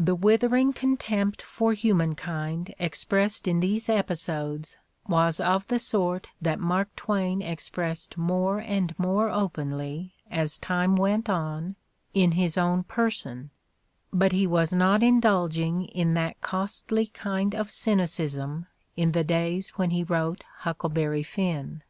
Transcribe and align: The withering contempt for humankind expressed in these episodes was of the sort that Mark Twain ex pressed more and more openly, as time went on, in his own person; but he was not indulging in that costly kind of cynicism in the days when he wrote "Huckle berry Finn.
The 0.00 0.16
withering 0.16 0.72
contempt 0.72 1.40
for 1.40 1.74
humankind 1.74 2.74
expressed 2.80 3.46
in 3.46 3.60
these 3.60 3.88
episodes 3.88 4.78
was 5.06 5.38
of 5.38 5.68
the 5.68 5.78
sort 5.78 6.26
that 6.42 6.58
Mark 6.58 6.88
Twain 6.96 7.40
ex 7.40 7.68
pressed 7.68 8.18
more 8.18 8.58
and 8.58 8.98
more 8.98 9.30
openly, 9.30 10.14
as 10.28 10.58
time 10.58 10.96
went 10.96 11.30
on, 11.30 11.76
in 12.14 12.32
his 12.32 12.58
own 12.58 12.82
person; 12.82 13.50
but 14.12 14.32
he 14.32 14.44
was 14.44 14.72
not 14.72 15.04
indulging 15.04 15.84
in 15.84 16.14
that 16.14 16.40
costly 16.40 17.06
kind 17.06 17.54
of 17.54 17.70
cynicism 17.70 18.66
in 18.96 19.12
the 19.12 19.22
days 19.22 19.70
when 19.76 19.90
he 19.90 20.02
wrote 20.02 20.42
"Huckle 20.62 20.90
berry 20.90 21.22
Finn. 21.22 21.84